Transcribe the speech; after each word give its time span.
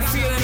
I 0.00 0.06
see 0.06 0.39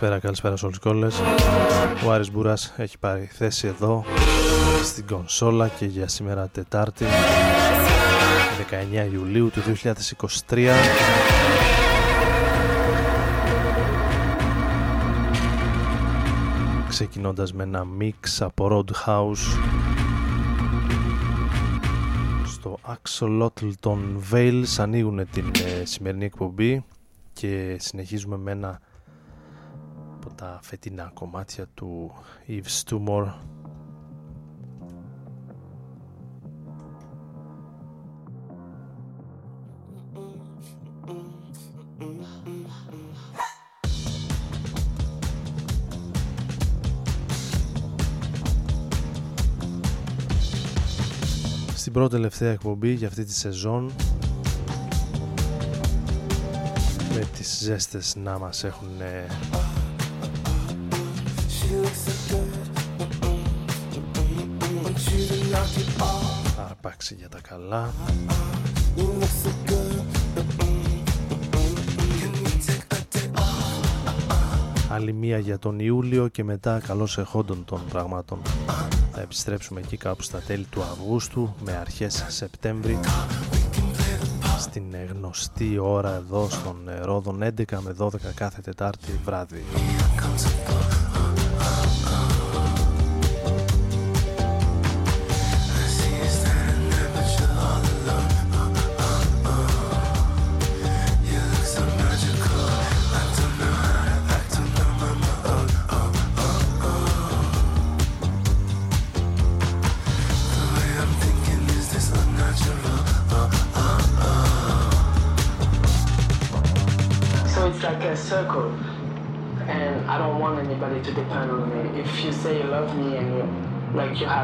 Καλησπέρα, 0.00 0.24
καλησπέρα 0.24 0.56
σε 0.56 0.64
όλους 0.64 0.78
και 0.78 0.88
όλες. 0.88 1.20
Ο 2.06 2.12
Άρης 2.12 2.30
Μπούρας 2.30 2.74
έχει 2.76 2.98
πάρει 2.98 3.24
θέση 3.32 3.66
εδώ 3.66 4.04
στην 4.84 5.06
κονσόλα 5.06 5.68
και 5.68 5.84
για 5.86 6.08
σήμερα 6.08 6.48
Τετάρτη 6.48 7.04
19 9.08 9.12
Ιουλίου 9.12 9.50
του 9.50 9.60
2023 10.48 10.68
ξεκινώντας 16.88 17.52
με 17.52 17.62
ένα 17.62 17.84
μίξ 17.84 18.42
από 18.42 18.68
Roadhouse 18.72 19.58
στο 22.44 22.78
Axolotl 22.86 23.72
των 23.80 24.24
Vales 24.32 24.76
ανοίγουν 24.78 25.28
την 25.32 25.50
ε, 25.80 25.84
σημερινή 25.84 26.24
εκπομπή 26.24 26.84
και 27.32 27.76
συνεχίζουμε 27.78 28.36
με 28.36 28.50
ένα 28.50 28.68
από 28.68 28.89
τα 30.40 30.58
φετινά 30.62 31.10
κομμάτια 31.14 31.66
του 31.74 32.12
Yves 32.48 32.90
Tumor 32.90 33.32
Στην 51.74 51.92
πρώτη 51.92 52.14
τελευταία 52.14 52.52
εκπομπή 52.52 52.92
για 52.92 53.08
αυτή 53.08 53.24
τη 53.24 53.32
σεζόν 53.34 53.92
με 57.14 57.28
τις 57.36 57.58
ζέστες 57.58 58.16
να 58.16 58.38
μας 58.38 58.64
έχουν 58.64 58.88
Αρπάξει 67.00 67.14
για 67.18 67.28
τα 67.28 67.40
καλά. 67.40 67.92
Άλλη 74.90 75.12
μία 75.12 75.38
για 75.38 75.58
τον 75.58 75.78
Ιούλιο 75.78 76.28
και 76.28 76.44
μετά 76.44 76.80
καλώς 76.86 77.18
εχόντων 77.18 77.64
των 77.64 77.80
πραγμάτων. 77.88 78.38
Θα 79.12 79.20
επιστρέψουμε 79.20 79.80
εκεί 79.80 79.96
κάπου 79.96 80.22
στα 80.22 80.38
τέλη 80.38 80.64
του 80.64 80.82
Αυγούστου 80.82 81.54
με 81.64 81.72
αρχές 81.72 82.24
Σεπτέμβρη. 82.28 82.98
Στην 84.58 84.84
γνωστή 85.12 85.78
ώρα 85.78 86.14
εδώ 86.14 86.48
στον 86.50 86.76
Ρόδον 87.02 87.42
11 87.42 87.78
με 87.80 87.94
12 87.98 88.10
κάθε 88.34 88.60
Τετάρτη 88.60 89.20
βράδυ. 89.24 89.64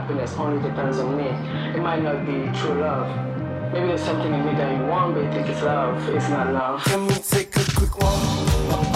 Happiness 0.06 0.34
only 0.38 0.62
depends 0.62 0.98
on 0.98 1.16
me. 1.16 1.26
It 1.74 1.82
might 1.82 2.00
not 2.00 2.24
be 2.24 2.56
true 2.56 2.80
love. 2.80 3.08
Maybe 3.72 3.88
there's 3.88 4.02
something 4.02 4.32
in 4.32 4.46
me 4.46 4.52
that 4.52 4.78
you 4.78 4.86
want, 4.86 5.14
but 5.14 5.24
you 5.24 5.32
think 5.32 5.48
it's 5.48 5.62
love. 5.62 6.08
It's 6.10 6.28
not 6.28 6.52
love. 6.52 6.86
Let 6.86 7.00
me 7.00 7.14
take 7.28 7.56
a 7.56 7.64
quick 7.74 7.98
walk. 7.98 8.95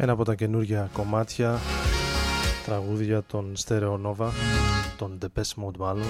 Ένα 0.00 0.12
από 0.12 0.24
τα 0.24 0.34
καινούργια 0.34 0.90
κομμάτια 0.92 1.58
τραγούδια 2.64 3.22
των 3.22 3.52
Stereo 3.64 4.00
Nova, 4.06 4.30
των 4.96 5.18
Depeche 5.22 5.64
Mode 5.64 5.76
μάλλον. 5.78 6.06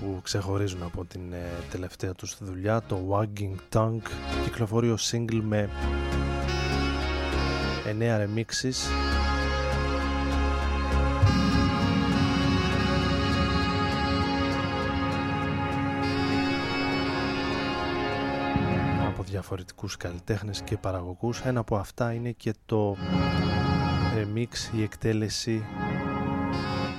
που 0.00 0.20
ξεχωρίζουν 0.22 0.82
από 0.82 1.04
την 1.04 1.32
ε, 1.32 1.50
τελευταία 1.70 2.12
τους 2.12 2.36
δουλειά, 2.40 2.82
το 2.88 2.98
Wagging 3.10 3.76
Tongue, 3.76 4.08
κυκλοφορεί 4.44 4.90
ως 4.90 5.12
single 5.12 5.40
με 5.42 5.70
9 7.98 8.02
remixes 8.02 9.15
διαφορετικούς 19.48 19.96
καλλιτέχνες 19.96 20.62
και 20.62 20.76
παραγωγούς. 20.76 21.40
Ένα 21.40 21.60
από 21.60 21.76
αυτά 21.76 22.12
είναι 22.12 22.32
και 22.32 22.54
το 22.66 22.96
remix, 24.16 24.74
η 24.76 24.82
εκτέλεση 24.82 25.64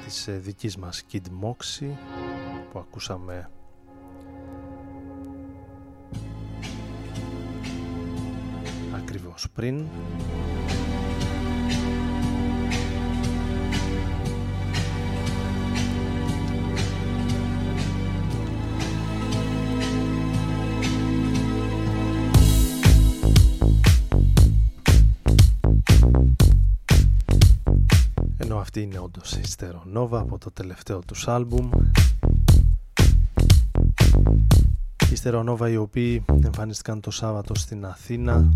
της 0.04 0.28
ε, 0.28 0.32
δικής 0.32 0.78
μας 0.78 1.04
Kid 1.12 1.18
Moxie 1.18 1.96
που 2.72 2.80
ακούσαμε 2.80 3.50
ακριβώς 8.96 9.48
πριν. 9.54 9.86
Αυτή 28.78 28.90
είναι 28.90 29.00
όντως 29.00 29.32
η 29.32 29.42
Nova 29.96 30.20
από 30.20 30.38
το 30.38 30.52
τελευταίο 30.52 31.00
τους 31.00 31.28
άλμπουμ. 31.28 31.70
Οι 35.12 35.16
Nova 35.24 35.70
οι 35.72 35.78
οποίοι 35.78 36.26
εμφανίστηκαν 36.44 37.00
το 37.00 37.12
Σάββατο 37.12 37.56
στην 37.56 37.86
Αθήνα. 37.86 38.52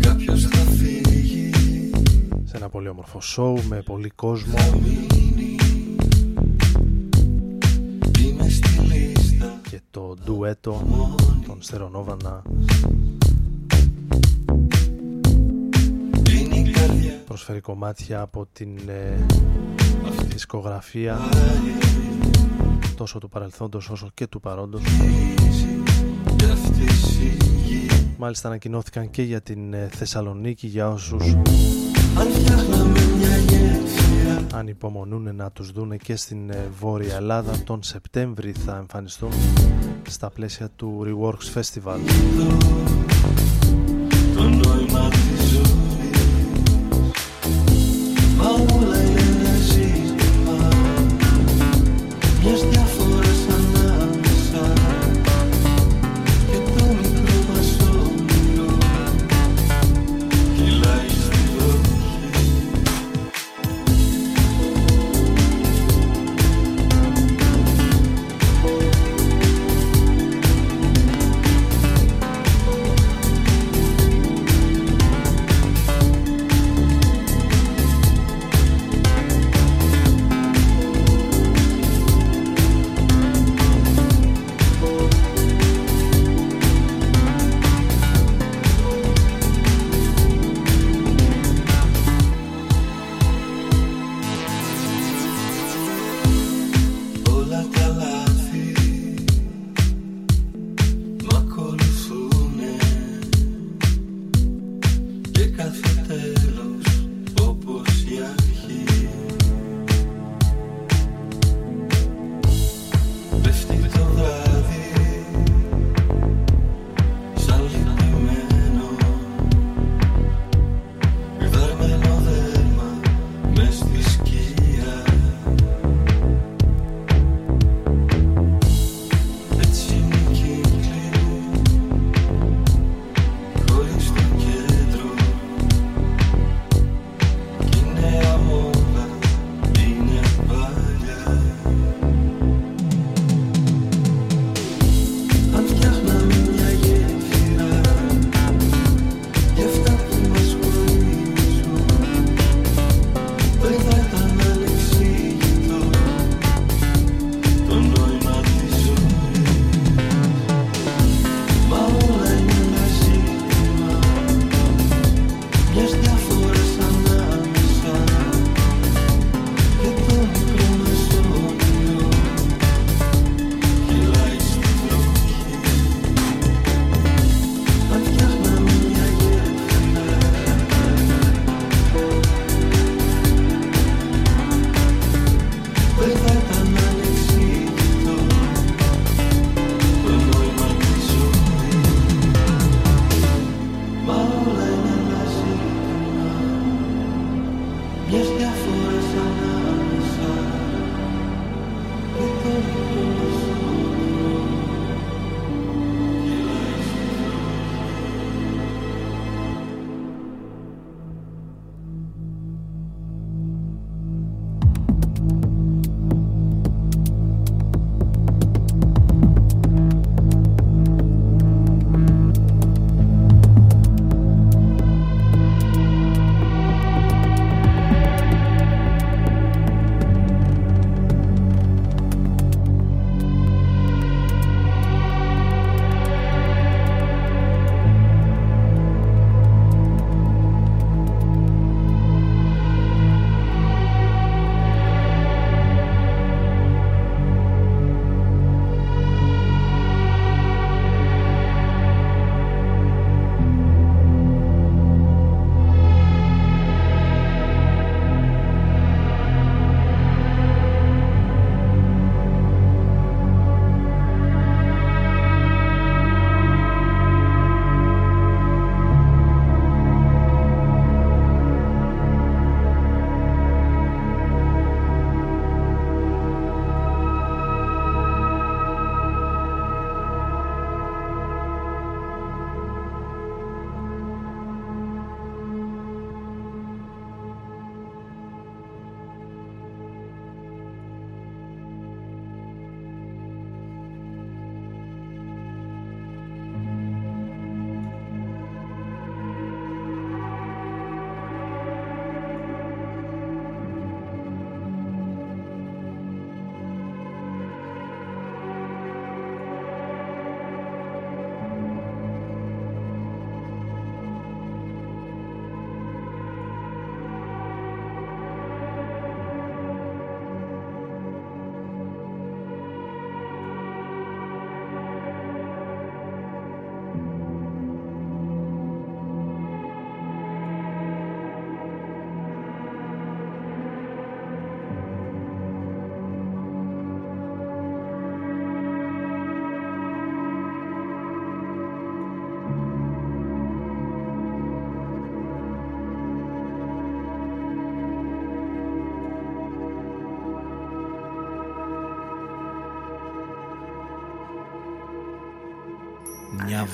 Κάποιος 0.00 0.42
θα 0.42 0.58
φύγει. 0.58 1.50
Σε 2.44 2.56
ένα 2.56 2.68
πολύ 2.68 2.88
όμορφο 2.88 3.20
σοου 3.20 3.62
με 3.68 3.82
πολύ 3.82 4.08
κόσμο. 4.08 4.54
Και 9.70 9.80
το 9.90 10.16
ντουέτο 10.24 10.82
των 11.46 11.62
Στερονόβα 11.62 12.16
να 12.22 12.42
προσφέρει 17.32 17.60
κομμάτια 17.60 18.20
από 18.20 18.46
την 18.52 18.78
ε, 18.88 19.26
δισκογραφία 20.24 21.18
τόσο 22.96 23.18
του 23.18 23.28
παρελθόντος 23.28 23.90
όσο 23.90 24.10
και 24.14 24.26
του 24.26 24.40
παρόντος. 24.40 24.82
Κι 26.36 26.44
αυτή 26.44 26.82
η 27.24 27.36
γη 27.66 27.86
μάλιστα 28.18 28.48
ανακοινώθηκαν 28.48 29.10
και 29.10 29.22
για 29.22 29.40
την 29.40 29.72
ε, 29.72 29.88
Θεσσαλονίκη 29.92 30.66
για 30.66 30.88
όσους 30.88 31.32
Αν 32.18 32.28
φτιάχναμε 32.32 33.00
μια 33.18 33.36
γέφυρα 33.36 34.46
ανυπομονούν 34.52 35.34
να 35.34 35.50
τους 35.50 35.70
δούνε 35.70 35.96
και 35.96 36.16
στην 36.16 36.50
ε, 36.50 36.70
Βόρεια 36.80 37.16
Ελλάδα. 37.16 37.62
Τον 37.64 37.82
Σεπτέμβρη 37.82 38.52
θα 38.52 38.76
εμφανιστούν 38.76 39.32
στα 40.08 40.30
πλαίσια 40.30 40.68
του 40.76 41.06
Reworks 41.06 41.60
Festival. 41.60 41.98
Το 44.34 44.42
νόημα 44.42 45.31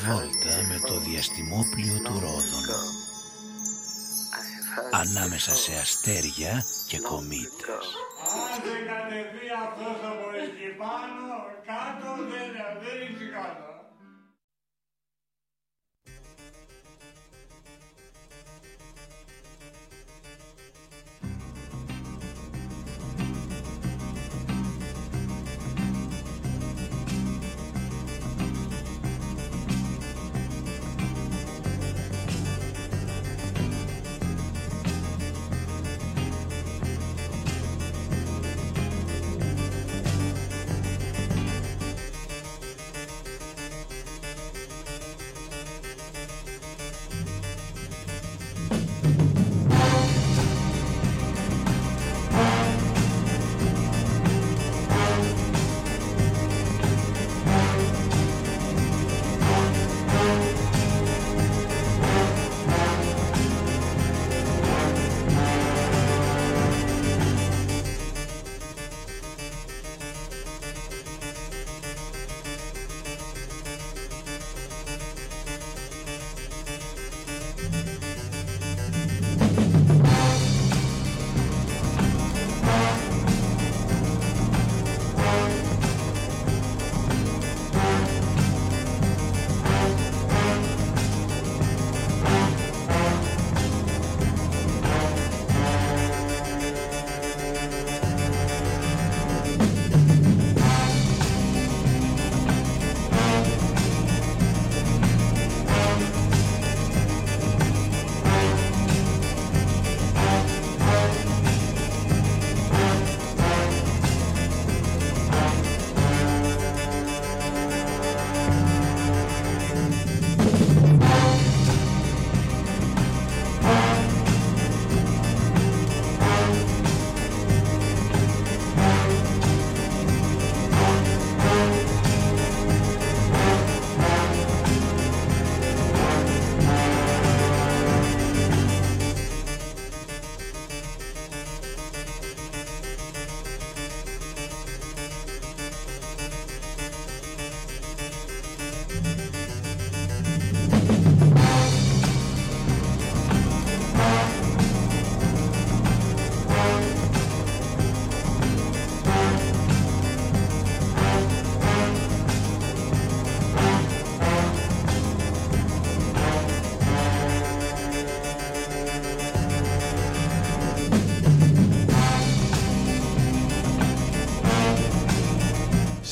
βόλτα 0.08 0.54
με 0.68 0.78
το 0.88 1.00
διαστημόπλιο 1.00 1.96
του 2.04 2.12
Ρόδων 2.12 2.66
ανάμεσα 4.90 5.54
σε 5.54 5.72
αστέρια 5.74 6.64
και 6.88 6.98
κομήτες. 6.98 7.86
Άντε 8.52 8.74
κατεβεί 8.90 9.48
αυτός 9.64 9.98
από 10.10 10.26
εκεί 10.44 10.68
πάνω, 10.82 11.26
κάτω 11.70 12.08
δεν, 12.30 12.48
δεν 12.82 12.98
είσαι 13.08 13.28
κάτω. 13.36 13.68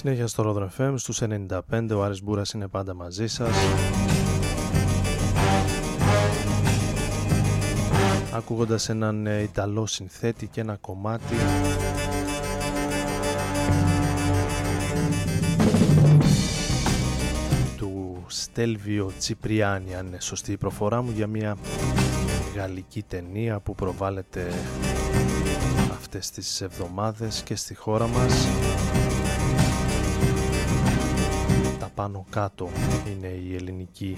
Συνέχεια 0.06 0.26
στο 0.26 0.68
Rodron 0.78 0.82
FM 0.82 0.94
στους 0.96 1.22
95 1.70 1.90
ο 1.96 2.02
Άρης 2.02 2.22
Μπούρας 2.22 2.50
είναι 2.50 2.68
πάντα 2.68 2.94
μαζί 2.94 3.26
σας. 3.26 3.50
Ακούγοντας 8.32 8.88
έναν 8.88 9.26
ε, 9.26 9.42
Ιταλό 9.42 9.86
συνθέτη 9.86 10.46
και 10.46 10.60
ένα 10.60 10.76
κομμάτι. 10.76 11.34
Του 17.76 18.24
Στέλβιο 18.26 19.12
Τσιπριάνη 19.18 19.94
αν 19.94 20.06
είναι 20.06 20.20
σωστή 20.20 20.52
η 20.52 20.56
προφορά 20.56 21.02
μου 21.02 21.10
για 21.10 21.26
μια 21.26 21.56
γαλλική 22.56 23.02
ταινία 23.02 23.60
που 23.60 23.74
προβάλλεται 23.74 24.52
αυτές 25.90 26.30
τις 26.30 26.60
εβδομάδες 26.60 27.42
και 27.42 27.56
στη 27.56 27.74
χώρα 27.74 28.06
μας 28.06 28.46
πάνω 31.96 32.26
κάτω 32.30 32.68
είναι 33.10 33.26
η 33.26 33.54
ελληνική. 33.54 34.16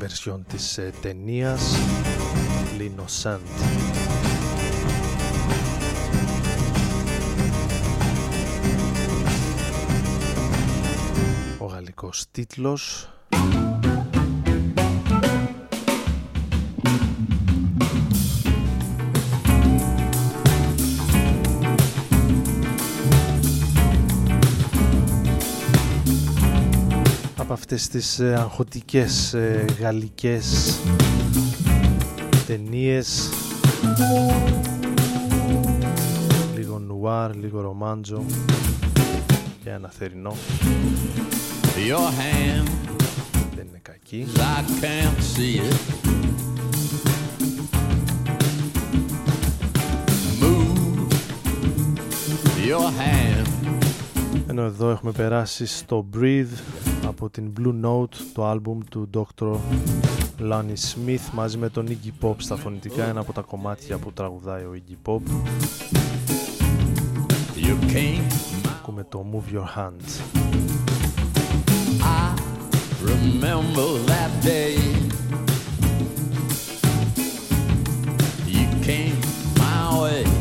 Version 0.00 0.40
της 0.48 0.78
ε, 0.78 0.92
ταινίας 1.02 1.76
L'innocent 2.78 3.38
Ο 11.58 11.66
γαλλικός 11.66 12.24
τίτλος 12.30 13.08
αυτές 27.74 27.88
τις 27.88 28.18
ε, 28.18 28.34
αγχωτικές 28.34 29.34
ε, 29.34 29.64
γαλλικές 29.80 30.78
ταινίες 32.46 33.28
λίγο 36.56 36.78
νουάρ, 36.78 37.34
λίγο 37.34 37.60
ρομάντζο 37.60 38.24
και 39.64 39.70
ένα 39.70 39.88
θερινό 39.88 40.36
Your 41.88 42.08
hand, 42.08 42.68
δεν 43.56 43.66
είναι 43.68 43.80
κακή 43.82 44.26
I 44.34 44.62
can't 44.80 45.20
see 45.36 45.60
it. 45.60 45.78
Move 50.40 51.08
your 52.68 52.90
hand. 53.00 53.48
ενώ 54.46 54.62
εδώ 54.62 54.90
έχουμε 54.90 55.12
περάσει 55.12 55.66
στο 55.66 56.06
Breathe 56.16 56.78
από 57.08 57.30
την 57.30 57.52
Blue 57.58 57.84
Note 57.84 58.14
το 58.32 58.46
άλμπουμ 58.46 58.78
του 58.90 59.10
Dr. 59.14 59.56
Lonnie 60.40 60.78
Smith 60.92 61.30
μαζί 61.32 61.56
με 61.56 61.68
τον 61.68 61.86
Iggy 61.88 62.24
Pop 62.24 62.34
στα 62.36 62.56
φωνητικά 62.56 63.04
ένα 63.08 63.20
από 63.20 63.32
τα 63.32 63.40
κομμάτια 63.40 63.98
που 63.98 64.12
τραγουδάει 64.12 64.62
ο 64.62 64.74
Iggy 64.74 65.10
Pop 65.10 65.20
You 67.56 67.92
came. 67.92 68.32
ακούμε 68.78 69.04
το 69.08 69.24
Move 69.32 69.54
Your 69.56 69.78
Hands 69.78 70.10
I 72.00 72.40
remember 73.04 73.88
that 74.06 74.30
day. 74.44 74.76
came 78.88 79.20
my 79.58 80.00
way, 80.00 80.37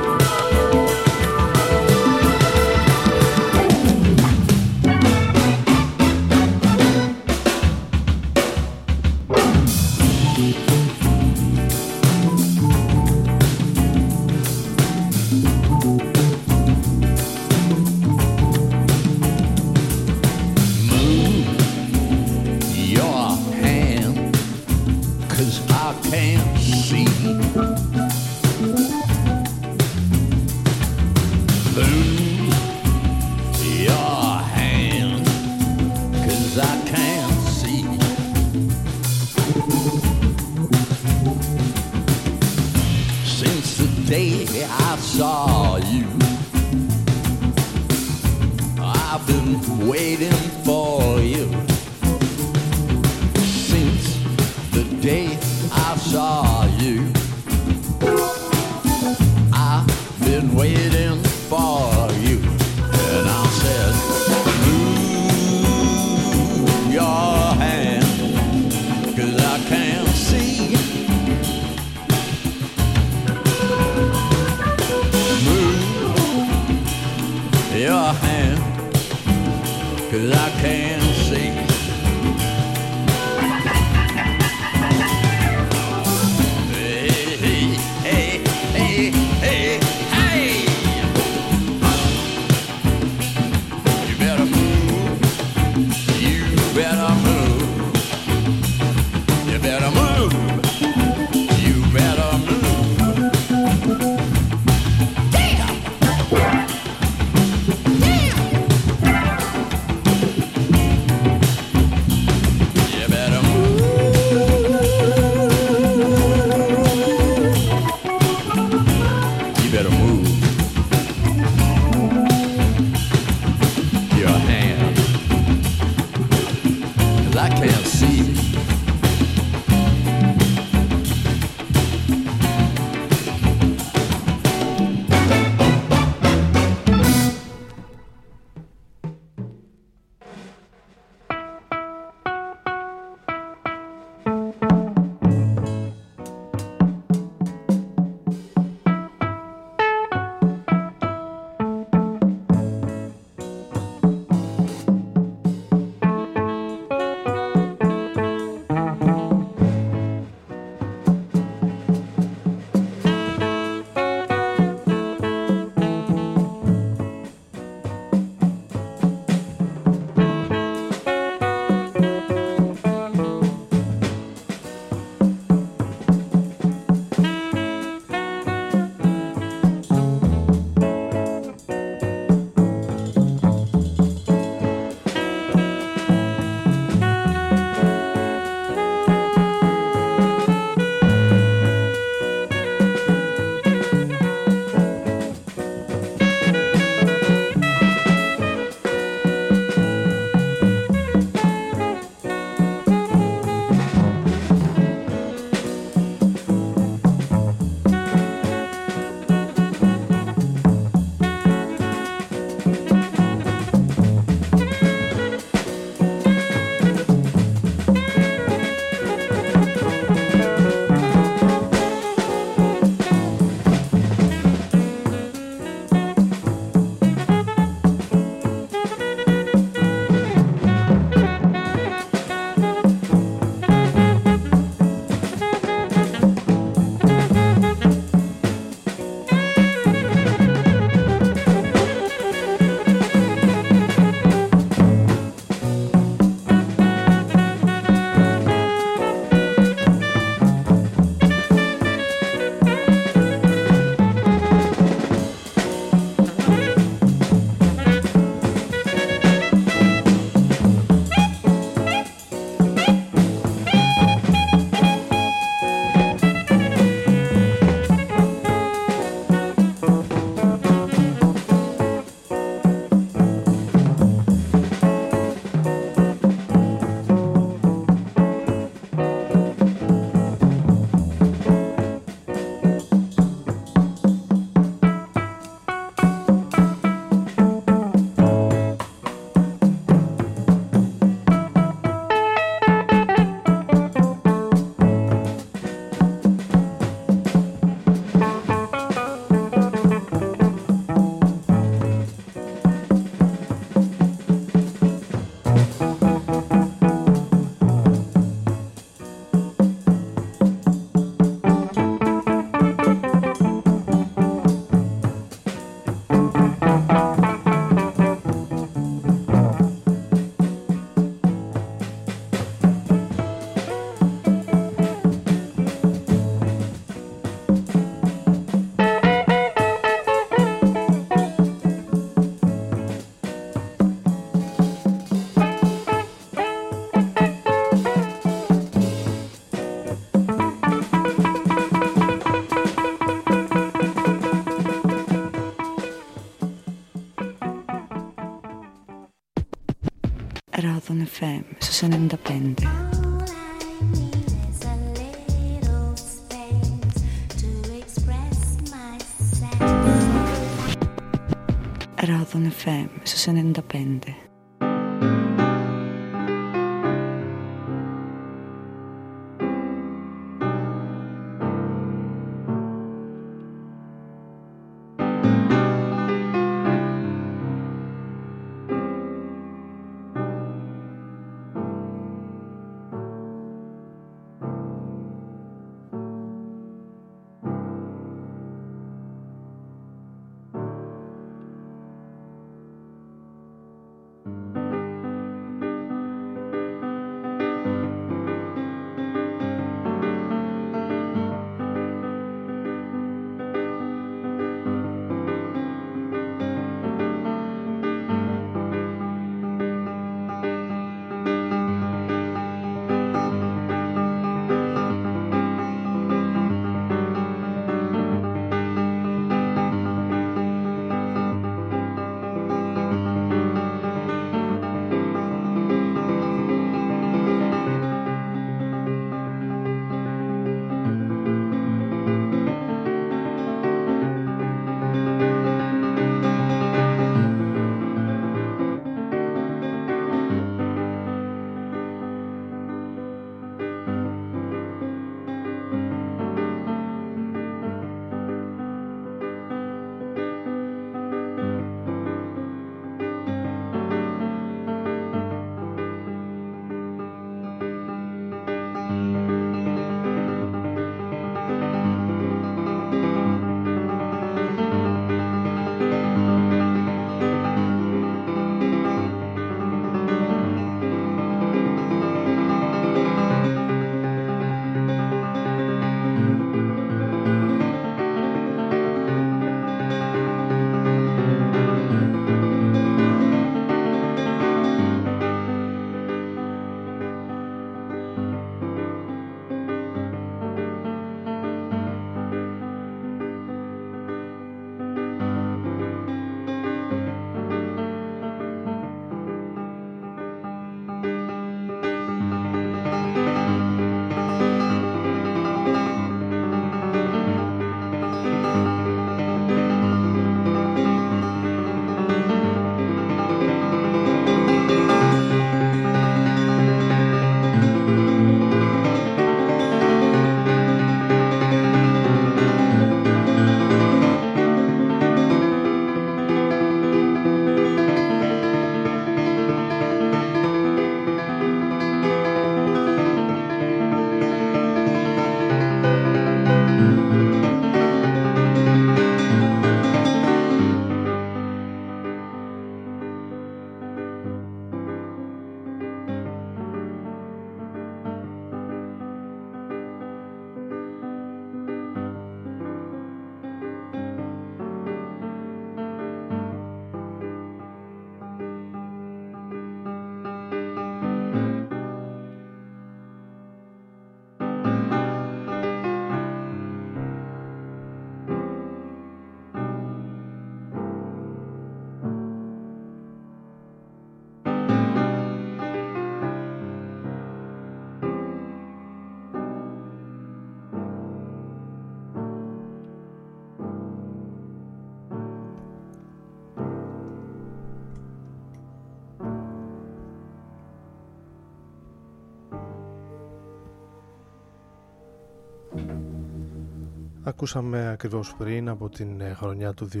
Ακούσαμε 597.40 597.88
ακριβώς 597.88 598.34
πριν 598.38 598.68
από 598.68 598.88
την 598.88 599.20
ε, 599.20 599.34
χρονιά 599.34 599.74
του 599.74 599.88
2022 599.92 600.00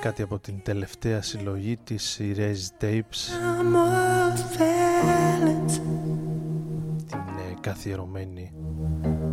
κάτι 0.00 0.22
από 0.22 0.38
την 0.38 0.62
τελευταία 0.62 1.22
συλλογή 1.22 1.76
της 1.84 2.20
Erased 2.20 2.84
Tapes. 2.84 3.30
Την 7.06 7.18
ε, 7.18 7.54
καθιερωμένη 7.60 8.52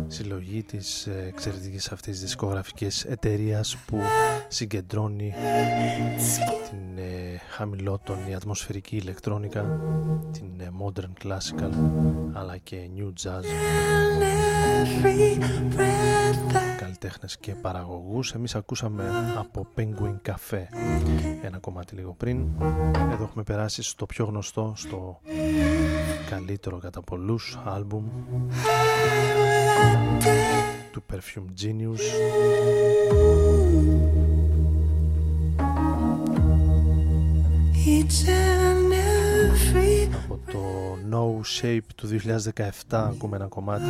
συλλογή 0.06 0.62
της 0.62 1.06
ε, 1.06 1.24
εξαιρετικής 1.28 1.92
αυτής 1.92 2.20
δισκογραφικής 2.20 3.04
εταιρείας 3.04 3.76
που 3.76 3.98
συγκεντρώνει 4.48 5.34
την 6.70 6.98
ε, 6.98 7.40
χαμηλότονη 7.50 8.34
ατμοσφαιρική 8.34 8.96
ηλεκτρόνικα 8.96 9.80
την 10.32 10.60
ε, 10.60 10.70
modern 10.82 11.26
classical 11.26 11.70
αλλά 12.32 12.56
και 12.56 12.76
new 12.96 13.12
jazz. 13.22 13.44
Καλλιτέχνες 16.76 17.38
και 17.38 17.54
παραγωγούς. 17.54 18.32
Εμείς 18.32 18.54
ακούσαμε 18.54 19.04
από 19.38 19.66
Penguin 19.76 20.30
Cafe 20.30 20.62
ένα 21.42 21.58
κομμάτι 21.58 21.94
λίγο 21.94 22.14
πριν. 22.14 22.46
Εδώ 23.12 23.24
έχουμε 23.24 23.42
περάσει 23.42 23.82
στο 23.82 24.06
πιο 24.06 24.24
γνωστό 24.24 24.72
στο 24.76 25.20
καλύτερο 26.30 26.78
κατά 26.78 27.02
πολλούς 27.02 27.58
άλμπουμ 27.64 28.04
από 40.24 40.40
το 40.52 40.60
No 41.10 41.40
Shape 41.60 41.86
του 41.94 42.08
2017, 42.08 42.70
ακούμε 42.90 43.36
ένα 43.36 43.46
κομμάτι. 43.46 43.84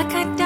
I 0.00 0.04
can't. 0.04 0.39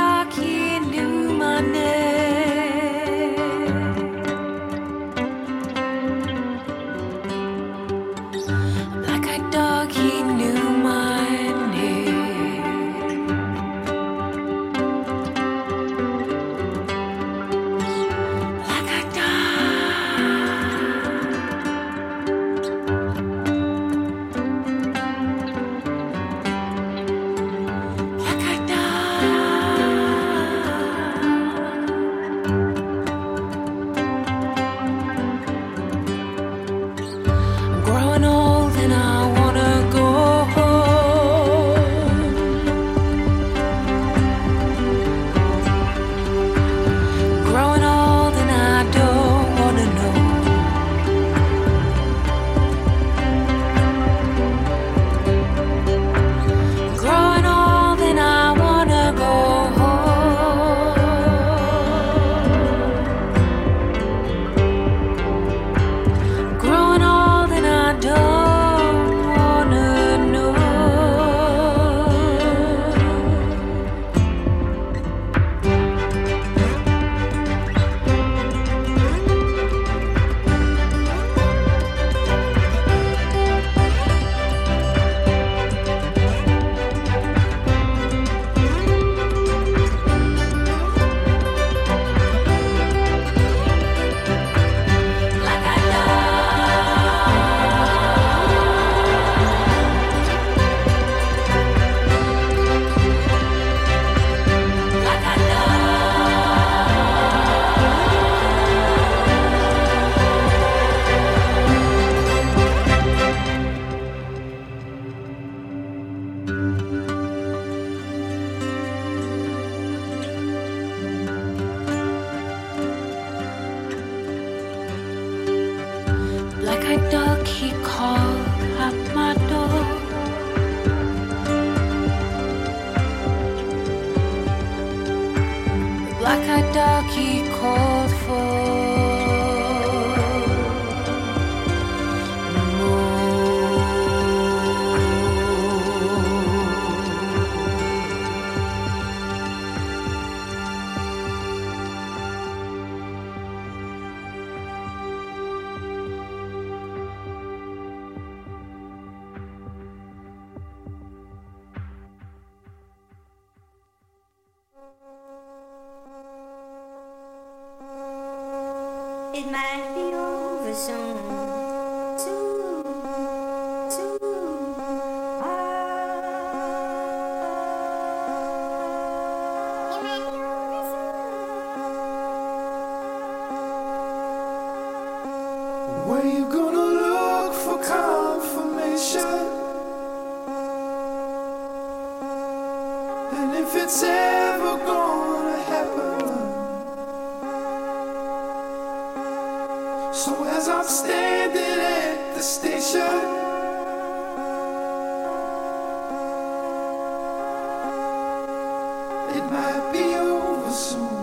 it 209.36 209.50
might 209.50 209.92
be 209.92 210.14
over 210.14 210.70
soon. 210.70 211.13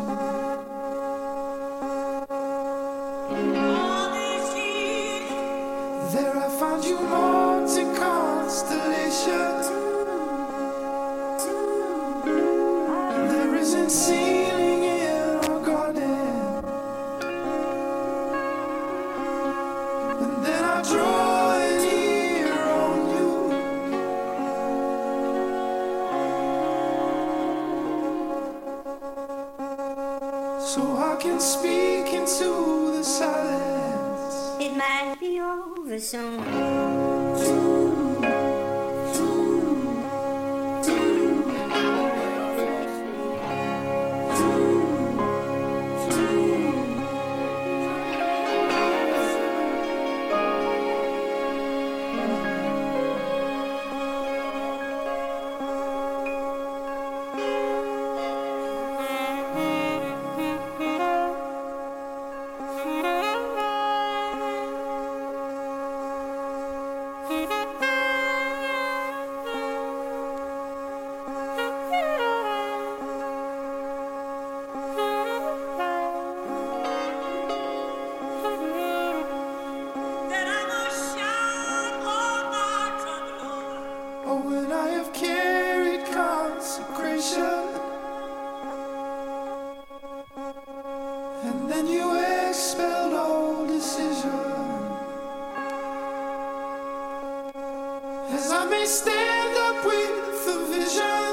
As 98.44 98.52
I 98.52 98.66
may 98.66 98.86
stand 98.86 99.56
up 99.56 99.86
with 99.86 100.48
a 100.48 100.66
vision. 100.74 101.31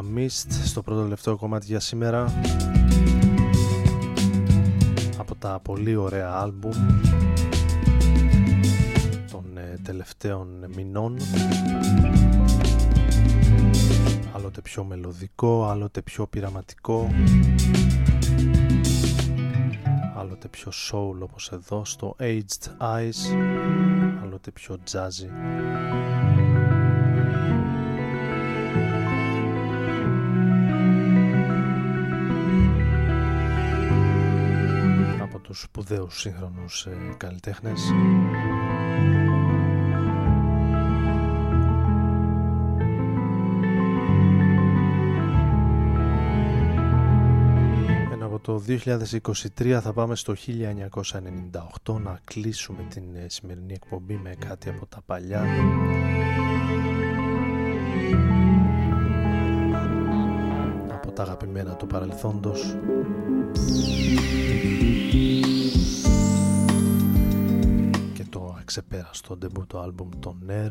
Alpha 0.00 0.18
Mist 0.18 0.50
στο 0.64 0.82
πρώτο 0.82 1.02
τελευταίο 1.02 1.36
κομμάτι 1.36 1.66
για 1.66 1.80
σήμερα. 1.80 2.32
Από 5.16 5.34
τα 5.34 5.60
πολύ 5.62 5.96
ωραία 5.96 6.32
άλμπουμ 6.32 6.72
των 9.30 9.56
ε, 9.56 9.78
τελευταίων 9.82 10.48
μηνών. 10.76 11.16
Άλλοτε 14.34 14.60
πιο 14.60 14.84
μελωδικό, 14.84 15.64
άλλοτε 15.64 16.02
πιο 16.02 16.26
πειραματικό. 16.26 17.10
Άλλοτε 20.16 20.48
πιο 20.48 20.72
soul 20.90 21.18
όπως 21.20 21.50
εδώ 21.52 21.84
στο 21.84 22.16
Aged 22.18 22.68
Eyes. 22.78 23.36
Άλλοτε 24.22 24.50
πιο 24.50 24.76
jazzy 24.92 26.19
τους 35.50 35.60
σπουδαίους 35.60 36.20
σύγχρονους 36.20 36.86
ε, 36.86 37.14
καλλιτέχνες. 37.16 37.80
Ενώ 48.12 48.26
από 48.26 48.38
το 48.38 48.62
2023 48.68 49.78
θα 49.82 49.92
πάμε 49.92 50.16
στο 50.16 50.34
1998 51.84 52.00
να 52.00 52.20
κλείσουμε 52.24 52.86
την 52.90 53.14
ε, 53.14 53.28
σημερινή 53.28 53.72
εκπομπή 53.72 54.14
με 54.14 54.34
κάτι 54.38 54.68
από 54.68 54.86
τα 54.86 55.02
παλιά. 55.06 55.44
Από 60.92 61.12
τα 61.12 61.22
αγαπημένα 61.22 61.74
του 61.74 61.86
παρελθόντος 61.86 62.76
και 68.70 68.80
το 68.80 68.86
αξεπέραστο 68.90 69.36
ντεμπούτο 69.36 69.78
άλμπουμ 69.78 70.08
των 70.20 70.36
Nair 70.48 70.70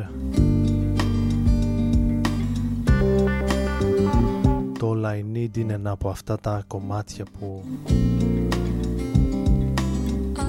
το 4.80 4.92
All 4.92 5.06
I 5.06 5.36
Need 5.36 5.58
είναι 5.58 5.74
ένα 5.74 5.92
από 5.92 6.10
αυτά 6.10 6.38
τα 6.38 6.64
κομμάτια 6.68 7.26
που 7.40 7.64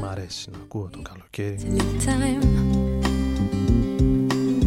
μ' 0.01 0.05
αρέσει 0.05 0.51
να 0.51 0.59
ακούω 0.59 0.89
το 0.93 1.01
καλοκαίρι 1.03 1.57
time 2.07 2.43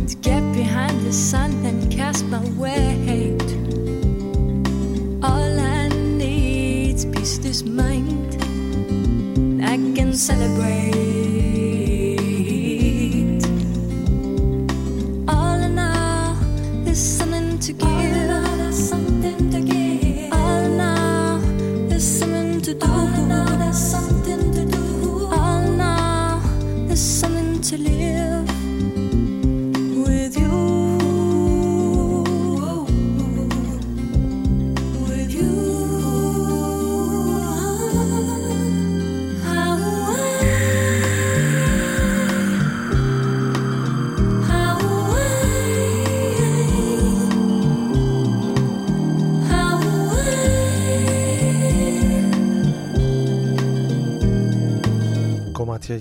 to 0.10 0.16
get 0.28 0.44
behind 0.60 0.98
the 1.08 1.16
sun 1.30 1.52
and 1.70 1.80
cast 1.98 2.24
my 2.34 2.44
weight. 2.64 3.50
All 5.30 5.54
I 5.80 5.88
need's 6.22 7.04
peace 7.14 7.36
this 7.46 7.62
mind. 7.80 8.32
I 9.72 9.76
can 9.96 10.12
celebrate. 10.28 10.93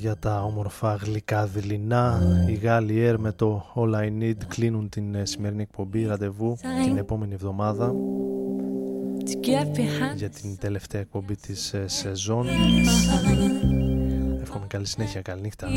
Για 0.02 0.16
τα 0.16 0.42
όμορφα 0.42 0.94
γλυκά 0.94 1.46
δειλινά. 1.46 2.20
Οι 2.48 2.52
Γάλλοι 2.52 2.94
Air 3.06 3.14
με 3.18 3.32
το 3.32 3.64
All 3.74 3.94
I 3.94 4.22
Need 4.22 4.44
κλείνουν 4.48 4.88
την 4.88 5.14
ε, 5.14 5.24
σημερινή 5.24 5.62
εκπομπή. 5.62 6.06
Ραντεβού 6.06 6.56
την 6.84 6.96
επόμενη 6.96 7.34
εβδομάδα 7.34 7.94
to 9.24 9.46
get 9.46 9.78
behind. 9.78 10.16
για 10.16 10.28
την 10.30 10.58
τελευταία 10.58 11.00
εκπομπή 11.00 11.36
της 11.36 11.72
ε, 11.72 11.88
σεζόν. 11.88 12.46
Εύχομαι 14.40 14.66
καλή 14.66 14.86
συνέχεια, 14.86 15.22
καλή 15.22 15.40
νύχτα 15.40 15.68